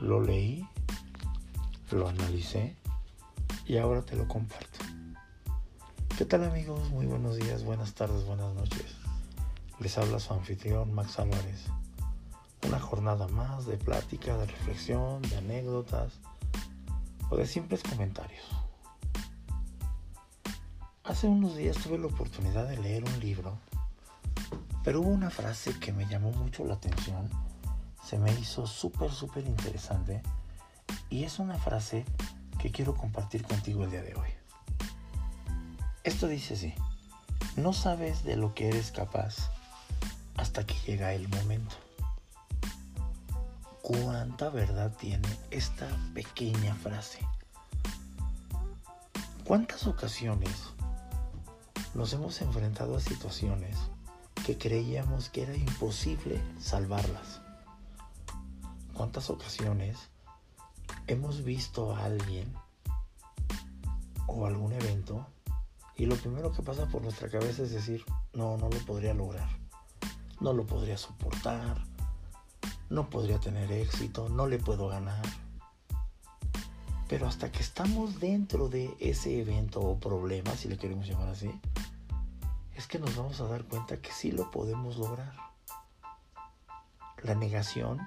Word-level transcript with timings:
Lo 0.00 0.18
leí, 0.18 0.66
lo 1.90 2.08
analicé 2.08 2.74
y 3.66 3.76
ahora 3.76 4.00
te 4.00 4.16
lo 4.16 4.26
comparto. 4.26 4.78
¿Qué 6.16 6.24
tal 6.24 6.44
amigos? 6.44 6.88
Muy 6.88 7.04
buenos 7.04 7.36
días, 7.36 7.64
buenas 7.64 7.92
tardes, 7.92 8.24
buenas 8.24 8.54
noches. 8.54 8.96
Les 9.78 9.98
habla 9.98 10.18
su 10.18 10.32
anfitrión 10.32 10.94
Max 10.94 11.18
Álvarez. 11.18 11.66
Una 12.66 12.80
jornada 12.80 13.28
más 13.28 13.66
de 13.66 13.76
plática, 13.76 14.38
de 14.38 14.46
reflexión, 14.46 15.20
de 15.20 15.36
anécdotas 15.36 16.14
o 17.28 17.36
de 17.36 17.46
simples 17.46 17.82
comentarios. 17.82 18.44
Hace 21.04 21.26
unos 21.26 21.56
días 21.56 21.76
tuve 21.76 21.98
la 21.98 22.06
oportunidad 22.06 22.66
de 22.66 22.78
leer 22.78 23.04
un 23.04 23.20
libro, 23.20 23.58
pero 24.82 25.02
hubo 25.02 25.10
una 25.10 25.28
frase 25.28 25.78
que 25.78 25.92
me 25.92 26.06
llamó 26.06 26.32
mucho 26.32 26.64
la 26.64 26.74
atención, 26.74 27.28
se 28.10 28.18
me 28.18 28.32
hizo 28.32 28.66
súper, 28.66 29.12
súper 29.12 29.46
interesante 29.46 30.20
y 31.10 31.22
es 31.22 31.38
una 31.38 31.56
frase 31.56 32.04
que 32.58 32.72
quiero 32.72 32.96
compartir 32.96 33.44
contigo 33.44 33.84
el 33.84 33.92
día 33.92 34.02
de 34.02 34.16
hoy. 34.16 34.28
Esto 36.02 36.26
dice 36.26 36.54
así, 36.54 36.74
no 37.54 37.72
sabes 37.72 38.24
de 38.24 38.34
lo 38.34 38.52
que 38.52 38.66
eres 38.66 38.90
capaz 38.90 39.52
hasta 40.36 40.66
que 40.66 40.74
llega 40.84 41.12
el 41.12 41.28
momento. 41.28 41.76
¿Cuánta 43.80 44.48
verdad 44.48 44.92
tiene 44.96 45.28
esta 45.52 45.86
pequeña 46.12 46.74
frase? 46.74 47.20
¿Cuántas 49.44 49.86
ocasiones 49.86 50.50
nos 51.94 52.12
hemos 52.12 52.42
enfrentado 52.42 52.96
a 52.96 53.00
situaciones 53.00 53.76
que 54.44 54.58
creíamos 54.58 55.28
que 55.28 55.42
era 55.42 55.54
imposible 55.54 56.42
salvarlas? 56.58 57.40
¿Cuántas 59.00 59.30
ocasiones 59.30 59.96
hemos 61.06 61.42
visto 61.42 61.96
a 61.96 62.04
alguien 62.04 62.52
o 64.26 64.44
algún 64.44 64.74
evento 64.74 65.26
y 65.96 66.04
lo 66.04 66.16
primero 66.16 66.52
que 66.52 66.62
pasa 66.62 66.86
por 66.86 67.00
nuestra 67.00 67.30
cabeza 67.30 67.62
es 67.62 67.72
decir, 67.72 68.04
no, 68.34 68.58
no 68.58 68.68
lo 68.68 68.78
podría 68.80 69.14
lograr, 69.14 69.48
no 70.38 70.52
lo 70.52 70.66
podría 70.66 70.98
soportar, 70.98 71.82
no 72.90 73.08
podría 73.08 73.40
tener 73.40 73.72
éxito, 73.72 74.28
no 74.28 74.46
le 74.46 74.58
puedo 74.58 74.88
ganar. 74.88 75.24
Pero 77.08 77.26
hasta 77.26 77.50
que 77.50 77.60
estamos 77.60 78.20
dentro 78.20 78.68
de 78.68 78.94
ese 79.00 79.40
evento 79.40 79.80
o 79.80 79.98
problema, 79.98 80.54
si 80.56 80.68
le 80.68 80.76
queremos 80.76 81.06
llamar 81.06 81.30
así, 81.30 81.50
es 82.74 82.86
que 82.86 82.98
nos 82.98 83.16
vamos 83.16 83.40
a 83.40 83.46
dar 83.46 83.64
cuenta 83.64 83.96
que 83.96 84.12
sí 84.12 84.30
lo 84.30 84.50
podemos 84.50 84.98
lograr. 84.98 85.32
La 87.22 87.34
negación 87.34 87.98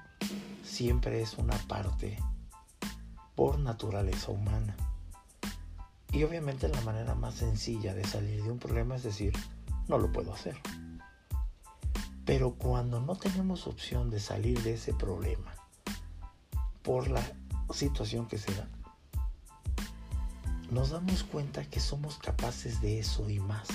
siempre 0.74 1.22
es 1.22 1.38
una 1.38 1.56
parte 1.68 2.18
por 3.36 3.60
naturaleza 3.60 4.32
humana. 4.32 4.76
Y 6.12 6.24
obviamente 6.24 6.68
la 6.68 6.82
manera 6.82 7.14
más 7.14 7.36
sencilla 7.36 7.94
de 7.94 8.04
salir 8.04 8.44
de 8.44 8.50
un 8.50 8.58
problema 8.58 8.96
es 8.96 9.04
decir, 9.04 9.34
no 9.88 10.00
lo 10.00 10.12
puedo 10.12 10.34
hacer. 10.34 10.58
Pero 12.26 12.56
cuando 12.56 13.00
no 13.02 13.16
tenemos 13.16 13.68
opción 13.68 14.10
de 14.10 14.20
salir 14.20 14.64
de 14.64 14.74
ese 14.74 14.96
problema 14.96 15.54
por 16.82 17.08
la 17.08 17.22
situación 17.72 18.28
que 18.28 18.40
sea, 18.40 18.68
nos 20.72 20.90
damos 20.90 21.24
cuenta 21.24 21.70
que 21.70 21.80
somos 21.80 22.18
capaces 22.18 22.82
de 22.82 23.00
eso 23.00 23.30
y 23.30 23.40
más. 23.40 23.68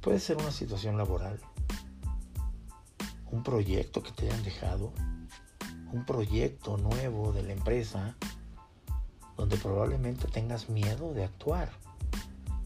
Puede 0.00 0.18
ser 0.18 0.38
una 0.38 0.50
situación 0.50 0.96
laboral, 0.96 1.40
un 3.32 3.42
proyecto 3.42 4.02
que 4.02 4.12
te 4.12 4.26
hayan 4.26 4.44
dejado, 4.44 4.92
un 5.90 6.04
proyecto 6.04 6.76
nuevo 6.76 7.32
de 7.32 7.42
la 7.42 7.54
empresa 7.54 8.14
donde 9.36 9.56
probablemente 9.56 10.28
tengas 10.28 10.68
miedo 10.68 11.14
de 11.14 11.24
actuar, 11.24 11.70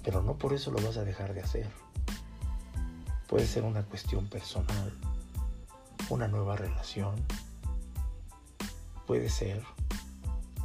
pero 0.03 0.23
no 0.23 0.37
por 0.37 0.53
eso 0.53 0.73
lo 0.73 0.83
vas 0.83 0.97
a 0.97 1.05
dejar 1.05 1.35
de 1.35 1.41
hacer. 1.41 1.71
Puede 3.29 3.47
ser 3.47 3.63
una 3.63 3.85
cuestión 3.85 4.27
personal, 4.29 4.93
una 6.11 6.27
nueva 6.27 6.57
relación, 6.57 7.15
puede 9.07 9.31
ser 9.31 9.63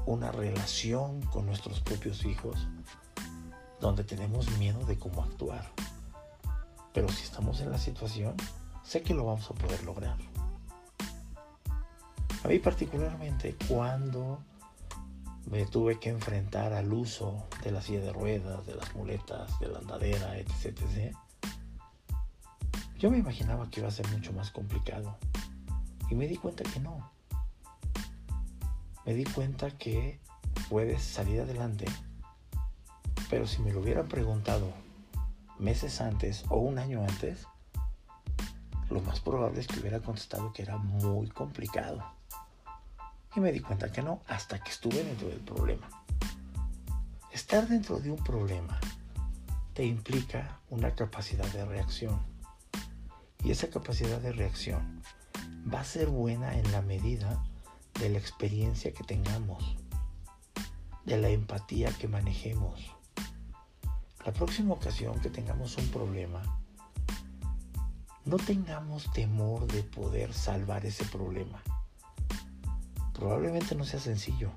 una 0.07 0.31
relación 0.31 1.21
con 1.27 1.45
nuestros 1.45 1.79
propios 1.79 2.25
hijos, 2.25 2.67
donde 3.79 4.03
tenemos 4.03 4.49
miedo 4.57 4.83
de 4.85 4.97
cómo 4.97 5.23
actuar. 5.23 5.71
Pero 6.91 7.07
si 7.09 7.23
estamos 7.23 7.61
en 7.61 7.71
la 7.71 7.77
situación, 7.77 8.35
sé 8.91 9.01
que 9.01 9.13
lo 9.13 9.23
vamos 9.23 9.49
a 9.49 9.53
poder 9.53 9.81
lograr. 9.85 10.17
A 12.43 12.47
mí 12.49 12.59
particularmente 12.59 13.55
cuando 13.69 14.43
me 15.49 15.65
tuve 15.65 15.97
que 15.97 16.09
enfrentar 16.09 16.73
al 16.73 16.91
uso 16.91 17.47
de 17.63 17.71
la 17.71 17.81
silla 17.81 18.01
de 18.01 18.11
ruedas, 18.11 18.65
de 18.65 18.75
las 18.75 18.93
muletas, 18.93 19.57
de 19.61 19.69
la 19.69 19.79
andadera, 19.79 20.37
etc. 20.37 21.15
Yo 22.97 23.09
me 23.09 23.17
imaginaba 23.17 23.69
que 23.69 23.79
iba 23.79 23.87
a 23.87 23.91
ser 23.91 24.09
mucho 24.09 24.33
más 24.33 24.51
complicado 24.51 25.17
y 26.09 26.15
me 26.15 26.27
di 26.27 26.35
cuenta 26.35 26.63
que 26.63 26.81
no. 26.81 27.09
Me 29.05 29.13
di 29.13 29.23
cuenta 29.23 29.71
que 29.71 30.19
puedes 30.69 31.01
salir 31.01 31.39
adelante, 31.39 31.85
pero 33.29 33.47
si 33.47 33.61
me 33.61 33.71
lo 33.71 33.79
hubieran 33.79 34.09
preguntado 34.09 34.67
meses 35.59 36.01
antes 36.01 36.43
o 36.49 36.57
un 36.57 36.77
año 36.77 37.01
antes, 37.03 37.47
lo 38.91 39.01
más 39.01 39.19
probable 39.19 39.61
es 39.61 39.67
que 39.67 39.79
hubiera 39.79 39.99
contestado 40.01 40.51
que 40.53 40.61
era 40.61 40.77
muy 40.77 41.27
complicado. 41.29 42.03
Y 43.35 43.39
me 43.39 43.51
di 43.51 43.61
cuenta 43.61 43.91
que 43.91 44.01
no, 44.01 44.21
hasta 44.27 44.61
que 44.61 44.71
estuve 44.71 45.03
dentro 45.03 45.29
del 45.29 45.39
problema. 45.39 45.87
Estar 47.31 47.67
dentro 47.67 47.99
de 47.99 48.11
un 48.11 48.21
problema 48.21 48.79
te 49.73 49.85
implica 49.85 50.59
una 50.69 50.93
capacidad 50.93 51.45
de 51.53 51.63
reacción. 51.63 52.19
Y 53.43 53.51
esa 53.51 53.69
capacidad 53.69 54.19
de 54.19 54.33
reacción 54.33 55.01
va 55.73 55.79
a 55.79 55.85
ser 55.85 56.07
buena 56.07 56.57
en 56.57 56.69
la 56.71 56.81
medida 56.81 57.41
de 57.99 58.09
la 58.09 58.17
experiencia 58.17 58.93
que 58.93 59.03
tengamos, 59.03 59.77
de 61.05 61.17
la 61.17 61.29
empatía 61.29 61.91
que 61.93 62.09
manejemos. 62.09 62.81
La 64.25 64.33
próxima 64.33 64.73
ocasión 64.73 65.19
que 65.21 65.29
tengamos 65.29 65.77
un 65.77 65.87
problema, 65.87 66.60
no 68.25 68.37
tengamos 68.37 69.11
temor 69.13 69.67
de 69.67 69.83
poder 69.83 70.33
salvar 70.33 70.85
ese 70.85 71.05
problema 71.05 71.61
probablemente 73.21 73.75
no 73.75 73.83
sea 73.83 73.99
sencillo. 73.99 74.49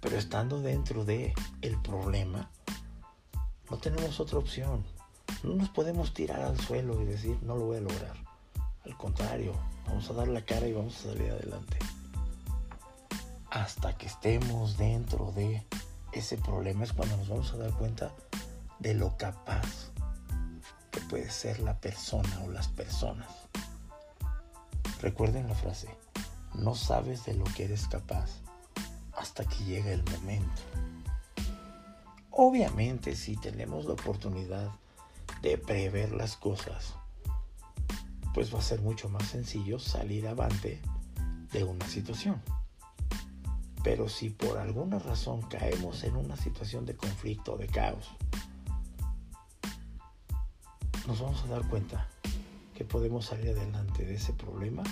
Pero 0.00 0.16
estando 0.16 0.60
dentro 0.60 1.04
de 1.04 1.34
el 1.62 1.80
problema, 1.80 2.50
no 3.70 3.78
tenemos 3.78 4.18
otra 4.18 4.40
opción. 4.40 4.84
No 5.44 5.54
nos 5.54 5.68
podemos 5.68 6.12
tirar 6.14 6.40
al 6.40 6.58
suelo 6.58 7.00
y 7.00 7.04
decir, 7.04 7.38
no 7.42 7.54
lo 7.56 7.66
voy 7.66 7.76
a 7.76 7.82
lograr. 7.82 8.16
Al 8.84 8.96
contrario, 8.96 9.52
vamos 9.86 10.10
a 10.10 10.14
dar 10.14 10.26
la 10.26 10.44
cara 10.44 10.66
y 10.66 10.72
vamos 10.72 10.96
a 10.98 11.10
salir 11.10 11.30
adelante. 11.30 11.78
Hasta 13.50 13.96
que 13.96 14.06
estemos 14.06 14.76
dentro 14.76 15.30
de 15.30 15.64
ese 16.10 16.36
problema 16.38 16.82
es 16.82 16.92
cuando 16.92 17.16
nos 17.18 17.28
vamos 17.28 17.52
a 17.52 17.58
dar 17.58 17.70
cuenta 17.74 18.12
de 18.80 18.94
lo 18.94 19.16
capaz 19.16 19.92
puede 21.08 21.30
ser 21.30 21.60
la 21.60 21.78
persona 21.80 22.42
o 22.44 22.50
las 22.50 22.68
personas. 22.68 23.28
Recuerden 25.00 25.48
la 25.48 25.54
frase, 25.54 25.88
no 26.54 26.74
sabes 26.74 27.24
de 27.24 27.34
lo 27.34 27.44
que 27.44 27.64
eres 27.64 27.86
capaz 27.88 28.30
hasta 29.12 29.44
que 29.44 29.64
llega 29.64 29.92
el 29.92 30.04
momento. 30.04 30.62
Obviamente 32.30 33.16
si 33.16 33.36
tenemos 33.36 33.86
la 33.86 33.94
oportunidad 33.94 34.70
de 35.42 35.58
prever 35.58 36.12
las 36.12 36.36
cosas, 36.36 36.94
pues 38.34 38.54
va 38.54 38.58
a 38.58 38.62
ser 38.62 38.80
mucho 38.80 39.08
más 39.08 39.26
sencillo 39.26 39.78
salir 39.78 40.26
avante 40.26 40.80
de 41.52 41.64
una 41.64 41.86
situación. 41.86 42.42
Pero 43.82 44.08
si 44.08 44.30
por 44.30 44.58
alguna 44.58 44.98
razón 44.98 45.42
caemos 45.42 46.04
en 46.04 46.16
una 46.16 46.36
situación 46.36 46.84
de 46.84 46.96
conflicto 46.96 47.54
o 47.54 47.56
de 47.56 47.68
caos, 47.68 48.10
nos 51.06 51.20
vamos 51.20 51.42
a 51.44 51.46
dar 51.46 51.68
cuenta 51.68 52.08
que 52.74 52.84
podemos 52.84 53.26
salir 53.26 53.50
adelante 53.50 54.04
de 54.04 54.16
ese 54.16 54.32
problema 54.32 54.82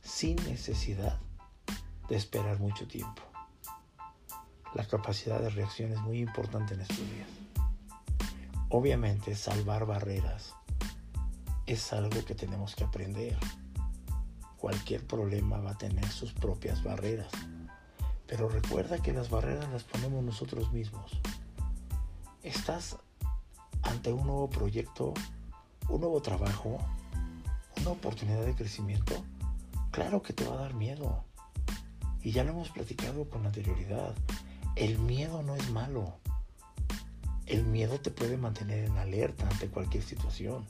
sin 0.00 0.36
necesidad 0.36 1.18
de 2.08 2.16
esperar 2.16 2.58
mucho 2.58 2.88
tiempo. 2.88 3.22
La 4.74 4.86
capacidad 4.86 5.40
de 5.40 5.50
reacción 5.50 5.92
es 5.92 5.98
muy 6.00 6.20
importante 6.20 6.74
en 6.74 6.80
estos 6.80 6.98
días. 6.98 7.28
Obviamente 8.70 9.34
salvar 9.34 9.84
barreras 9.84 10.54
es 11.66 11.92
algo 11.92 12.24
que 12.24 12.34
tenemos 12.34 12.74
que 12.74 12.84
aprender. 12.84 13.36
Cualquier 14.56 15.06
problema 15.06 15.58
va 15.58 15.72
a 15.72 15.78
tener 15.78 16.08
sus 16.08 16.32
propias 16.32 16.82
barreras. 16.82 17.30
Pero 18.26 18.48
recuerda 18.48 18.98
que 18.98 19.12
las 19.12 19.28
barreras 19.28 19.70
las 19.70 19.84
ponemos 19.84 20.24
nosotros 20.24 20.72
mismos. 20.72 21.12
Estás 22.42 22.98
ante 23.88 24.12
un 24.12 24.26
nuevo 24.26 24.48
proyecto, 24.48 25.14
un 25.88 26.00
nuevo 26.00 26.20
trabajo, 26.22 26.78
una 27.80 27.90
oportunidad 27.90 28.44
de 28.44 28.54
crecimiento 28.54 29.24
Claro 29.90 30.22
que 30.22 30.32
te 30.32 30.44
va 30.44 30.54
a 30.54 30.58
dar 30.58 30.74
miedo. 30.74 31.24
Y 32.22 32.32
ya 32.32 32.44
lo 32.44 32.50
hemos 32.50 32.70
platicado 32.70 33.28
con 33.28 33.46
anterioridad. 33.46 34.14
El 34.76 34.98
miedo 34.98 35.42
no 35.42 35.56
es 35.56 35.70
malo. 35.70 36.18
El 37.46 37.64
miedo 37.64 37.98
te 37.98 38.10
puede 38.10 38.36
mantener 38.36 38.84
en 38.84 38.98
alerta 38.98 39.48
ante 39.48 39.68
cualquier 39.68 40.04
situación. 40.04 40.66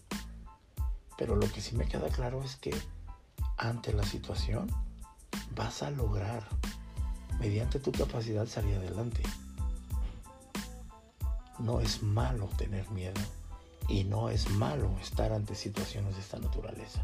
Pero 1.17 1.37
lo 1.37 1.51
que 1.51 1.61
sí 1.61 1.77
me 1.77 1.87
queda 1.87 2.09
claro 2.09 2.43
es 2.43 2.57
que 2.57 2.75
ante 3.57 3.93
la 3.93 4.05
situación 4.05 4.69
vas 5.55 5.83
a 5.83 5.91
lograr, 5.91 6.49
mediante 7.41 7.81
tu 7.81 7.91
capacidad, 7.91 8.47
salir 8.47 8.77
adelante. 8.77 9.23
No 11.59 11.81
es 11.81 12.03
malo 12.03 12.47
tener 12.57 12.89
miedo 12.91 13.21
y 13.89 14.05
no 14.05 14.29
es 14.29 14.49
malo 14.51 14.91
estar 15.01 15.33
ante 15.33 15.55
situaciones 15.55 16.15
de 16.15 16.21
esta 16.21 16.39
naturaleza. 16.39 17.03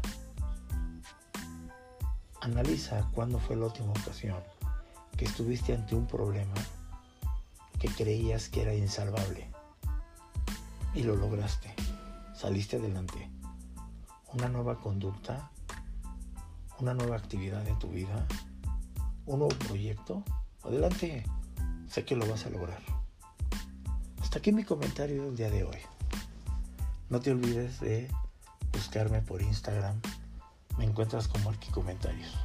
Analiza 2.41 3.09
cuándo 3.13 3.39
fue 3.39 3.55
la 3.55 3.65
última 3.65 3.91
ocasión 3.91 4.37
que 5.17 5.25
estuviste 5.25 5.73
ante 5.73 5.95
un 5.95 6.07
problema 6.07 6.53
que 7.79 7.87
creías 7.89 8.49
que 8.49 8.61
era 8.61 8.73
insalvable 8.73 9.49
y 10.93 11.03
lo 11.03 11.15
lograste, 11.15 11.73
saliste 12.33 12.77
adelante. 12.77 13.29
Una 14.33 14.47
nueva 14.47 14.79
conducta, 14.79 15.51
una 16.79 16.93
nueva 16.93 17.17
actividad 17.17 17.67
en 17.67 17.79
tu 17.79 17.89
vida, 17.89 18.25
un 19.25 19.39
nuevo 19.39 19.55
proyecto, 19.67 20.23
adelante, 20.63 21.25
sé 21.89 22.05
que 22.05 22.15
lo 22.15 22.27
vas 22.27 22.45
a 22.45 22.49
lograr. 22.49 22.94
Aquí 24.35 24.51
mi 24.51 24.65
comentario 24.65 25.23
del 25.23 25.37
día 25.37 25.49
de 25.49 25.63
hoy. 25.63 25.77
No 27.09 27.21
te 27.21 27.31
olvides 27.31 27.79
de 27.79 28.11
buscarme 28.73 29.21
por 29.21 29.41
Instagram. 29.41 30.01
Me 30.77 30.83
encuentras 30.83 31.29
como 31.29 31.53
Comentarios. 31.73 32.35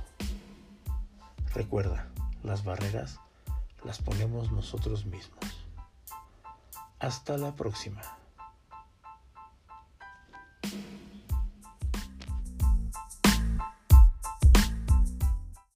Recuerda, 1.52 2.08
las 2.44 2.62
barreras 2.62 3.18
las 3.82 3.98
ponemos 3.98 4.52
nosotros 4.52 5.04
mismos. 5.04 5.66
Hasta 7.00 7.36
la 7.36 7.56
próxima. 7.56 8.19